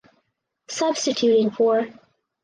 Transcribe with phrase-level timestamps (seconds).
[0.67, 1.87] Substituting for